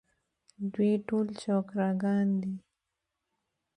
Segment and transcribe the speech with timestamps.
[0.73, 2.55] دوی ټول چوکره ګان دي.